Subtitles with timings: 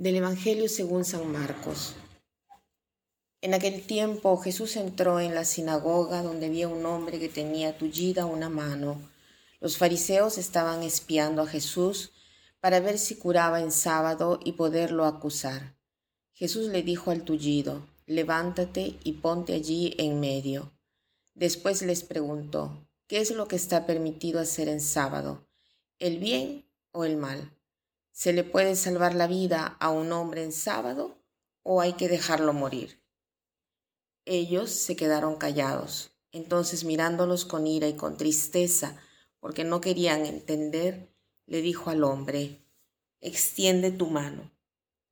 [0.00, 1.94] Del Evangelio según San Marcos.
[3.42, 8.24] En aquel tiempo Jesús entró en la sinagoga donde había un hombre que tenía tullida
[8.24, 8.98] una mano.
[9.60, 12.12] Los fariseos estaban espiando a Jesús
[12.60, 15.76] para ver si curaba en sábado y poderlo acusar.
[16.32, 20.72] Jesús le dijo al tullido, levántate y ponte allí en medio.
[21.34, 25.46] Después les preguntó, ¿qué es lo que está permitido hacer en sábado?
[25.98, 27.52] ¿El bien o el mal?
[28.12, 31.18] ¿Se le puede salvar la vida a un hombre en sábado
[31.62, 33.02] o hay que dejarlo morir?
[34.24, 36.12] Ellos se quedaron callados.
[36.32, 38.96] Entonces mirándolos con ira y con tristeza,
[39.40, 41.12] porque no querían entender,
[41.46, 42.64] le dijo al hombre,
[43.20, 44.50] extiende tu mano.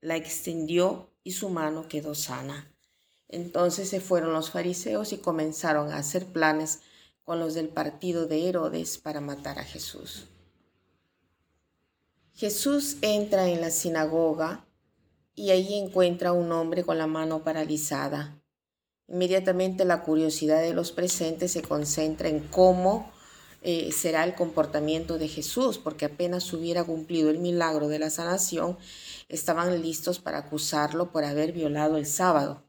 [0.00, 2.72] La extendió y su mano quedó sana.
[3.26, 6.80] Entonces se fueron los fariseos y comenzaron a hacer planes
[7.22, 10.28] con los del partido de Herodes para matar a Jesús.
[12.38, 14.64] Jesús entra en la sinagoga
[15.34, 18.40] y ahí encuentra a un hombre con la mano paralizada.
[19.08, 23.10] Inmediatamente la curiosidad de los presentes se concentra en cómo
[23.62, 28.78] eh, será el comportamiento de Jesús, porque apenas hubiera cumplido el milagro de la sanación,
[29.28, 32.62] estaban listos para acusarlo por haber violado el sábado.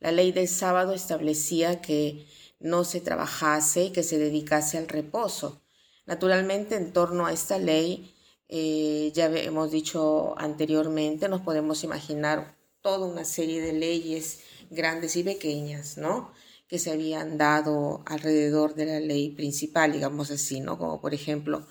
[0.00, 2.26] La ley del sábado establecía que
[2.58, 5.62] no se trabajase y que se dedicase al reposo.
[6.06, 8.15] Naturalmente, en torno a esta ley,
[8.48, 15.24] eh, ya hemos dicho anteriormente, nos podemos imaginar toda una serie de leyes grandes y
[15.24, 16.32] pequeñas, ¿no?
[16.68, 20.78] Que se habían dado alrededor de la ley principal, digamos así, ¿no?
[20.78, 21.66] Como por ejemplo,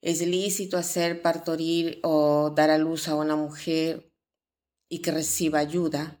[0.00, 4.12] es lícito hacer partorir o dar a luz a una mujer
[4.88, 6.20] y que reciba ayuda.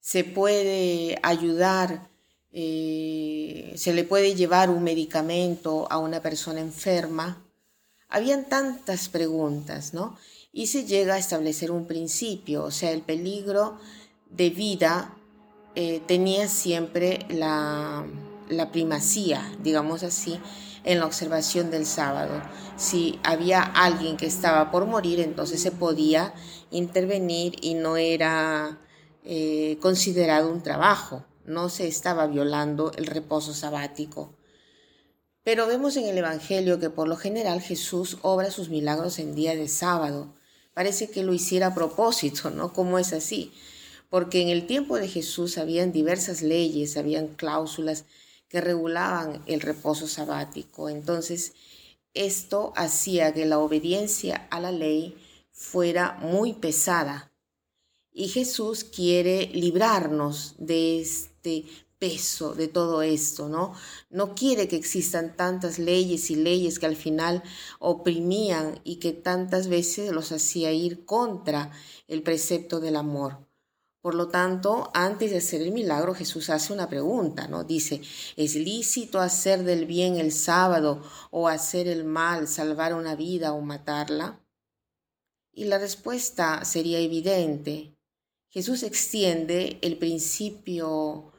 [0.00, 2.10] Se puede ayudar,
[2.52, 7.49] eh, se le puede llevar un medicamento a una persona enferma
[8.10, 10.16] habían tantas preguntas, ¿no?
[10.52, 13.78] Y se llega a establecer un principio, o sea, el peligro
[14.28, 15.14] de vida
[15.76, 18.04] eh, tenía siempre la,
[18.72, 20.40] primacía, digamos así,
[20.82, 22.42] en la observación del sábado.
[22.76, 26.34] Si había alguien que estaba por morir, entonces se podía
[26.72, 28.80] intervenir y no era
[29.24, 34.34] eh, considerado un trabajo, no se estaba violando el reposo sabático.
[35.42, 39.54] Pero vemos en el Evangelio que por lo general Jesús obra sus milagros en día
[39.54, 40.34] de sábado.
[40.74, 42.72] Parece que lo hiciera a propósito, ¿no?
[42.72, 43.52] ¿Cómo es así?
[44.10, 48.04] Porque en el tiempo de Jesús habían diversas leyes, habían cláusulas
[48.48, 50.88] que regulaban el reposo sabático.
[50.88, 51.54] Entonces,
[52.12, 55.16] esto hacía que la obediencia a la ley
[55.52, 57.32] fuera muy pesada.
[58.12, 61.64] Y Jesús quiere librarnos de este
[62.00, 63.74] peso de todo esto, ¿no?
[64.08, 67.44] No quiere que existan tantas leyes y leyes que al final
[67.78, 71.70] oprimían y que tantas veces los hacía ir contra
[72.08, 73.46] el precepto del amor.
[74.00, 77.64] Por lo tanto, antes de hacer el milagro, Jesús hace una pregunta, ¿no?
[77.64, 78.00] Dice,
[78.34, 83.60] ¿es lícito hacer del bien el sábado o hacer el mal, salvar una vida o
[83.60, 84.40] matarla?
[85.52, 87.94] Y la respuesta sería evidente.
[88.48, 91.30] Jesús extiende el principio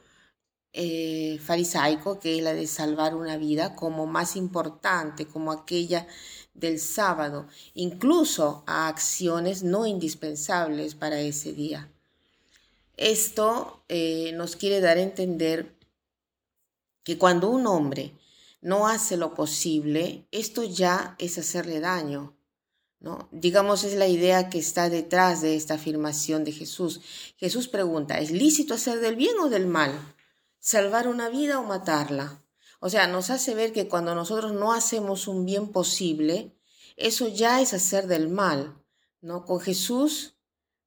[0.74, 6.08] eh, farisaico, que es la de salvar una vida, como más importante, como aquella
[6.54, 11.92] del sábado, incluso a acciones no indispensables para ese día.
[12.98, 15.76] Esto eh, nos quiere dar a entender
[17.04, 18.14] que cuando un hombre
[18.62, 22.36] no hace lo posible, esto ya es hacerle daño.
[23.00, 23.28] ¿no?
[23.32, 27.02] Digamos, es la idea que está detrás de esta afirmación de Jesús.
[27.38, 29.92] Jesús pregunta, ¿es lícito hacer del bien o del mal?
[30.62, 32.42] Salvar una vida o matarla.
[32.80, 36.56] O sea, nos hace ver que cuando nosotros no hacemos un bien posible,
[36.96, 38.82] eso ya es hacer del mal,
[39.20, 39.46] ¿no?
[39.46, 40.36] Con Jesús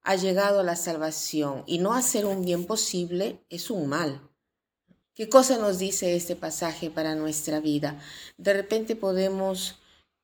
[0.03, 4.31] ha llegado la salvación y no hacer un bien posible es un mal.
[5.15, 8.01] ¿Qué cosa nos dice este pasaje para nuestra vida?
[8.37, 9.77] De repente podemos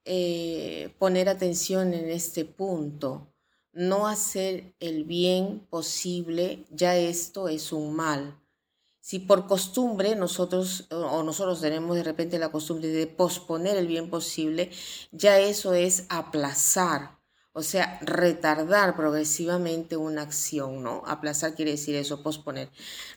[0.04, 3.32] eh, poner atención en este punto.
[3.72, 8.39] No hacer el bien posible, ya esto es un mal.
[9.10, 14.08] Si por costumbre nosotros o nosotros tenemos de repente la costumbre de posponer el bien
[14.08, 14.70] posible,
[15.10, 17.18] ya eso es aplazar,
[17.52, 21.02] o sea, retardar progresivamente una acción, ¿no?
[21.06, 22.70] Aplazar quiere decir eso, posponer.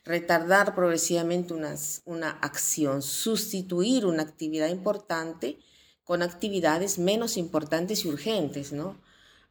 [0.04, 1.76] Retardar progresivamente una,
[2.06, 5.60] una acción, sustituir una actividad importante
[6.04, 8.98] con actividades menos importantes y urgentes, ¿no?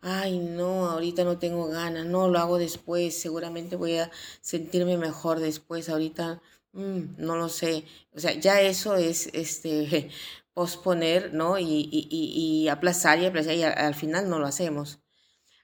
[0.03, 4.11] Ay, no, ahorita no tengo ganas, no, lo hago después, seguramente voy a
[4.41, 7.85] sentirme mejor después, ahorita mm, no lo sé.
[8.15, 10.11] O sea, ya eso es este
[10.55, 11.59] posponer, ¿no?
[11.59, 15.01] Y, y, y aplazar y aplazar y al, final no lo hacemos.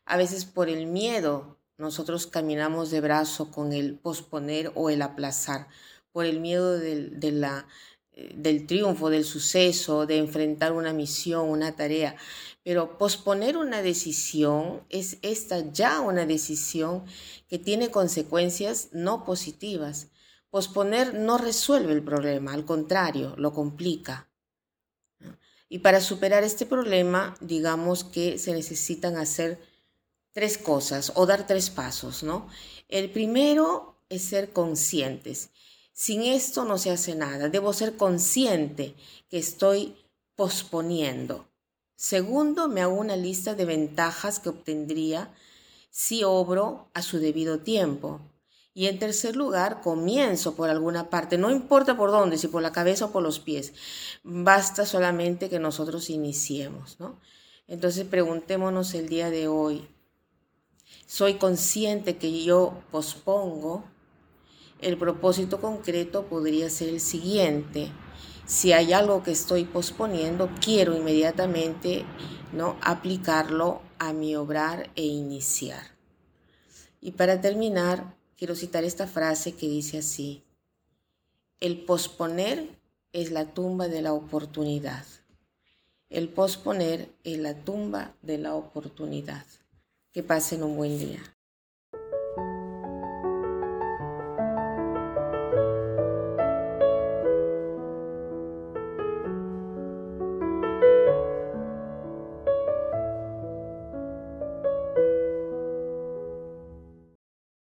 [0.06, 5.68] A veces por el miedo nosotros caminamos de brazo con el posponer o el aplazar,
[6.12, 7.66] por el miedo de la,
[8.34, 12.16] del triunfo, del suceso, de enfrentar una misión, una tarea.
[12.64, 17.04] Pero posponer una decisión es esta ya una decisión
[17.48, 20.08] que tiene consecuencias no positivas.
[20.50, 24.28] Posponer no resuelve el problema, al contrario, lo complica.
[25.68, 29.60] Y para superar este problema, digamos que se necesitan hacer
[30.32, 32.48] tres cosas o dar tres pasos, ¿no?
[32.88, 35.50] El primero es ser conscientes.
[35.98, 37.48] Sin esto no se hace nada.
[37.48, 38.94] Debo ser consciente
[39.28, 39.96] que estoy
[40.36, 41.48] posponiendo.
[41.96, 45.34] Segundo, me hago una lista de ventajas que obtendría
[45.90, 48.20] si obro a su debido tiempo.
[48.74, 52.70] Y en tercer lugar, comienzo por alguna parte, no importa por dónde, si por la
[52.70, 53.72] cabeza o por los pies,
[54.22, 57.18] basta solamente que nosotros iniciemos, ¿no?
[57.66, 59.88] Entonces preguntémonos el día de hoy,
[61.08, 63.82] ¿soy consciente que yo pospongo?
[64.80, 67.90] El propósito concreto podría ser el siguiente,
[68.48, 72.06] si hay algo que estoy posponiendo, quiero inmediatamente
[72.52, 72.78] ¿no?
[72.80, 75.82] aplicarlo a mi obrar e iniciar.
[77.00, 80.44] Y para terminar, quiero citar esta frase que dice así,
[81.60, 82.70] el posponer
[83.12, 85.04] es la tumba de la oportunidad.
[86.08, 89.44] El posponer es la tumba de la oportunidad.
[90.10, 91.20] Que pasen un buen día.